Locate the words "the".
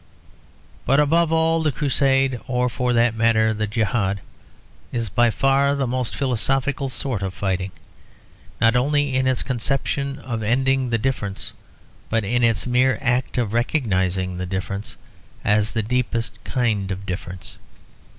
1.61-1.71, 3.53-3.67, 5.75-5.85, 10.89-10.97, 14.39-14.47, 15.73-15.83